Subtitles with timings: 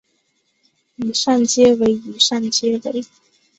[0.95, 3.05] 以上皆为以上皆为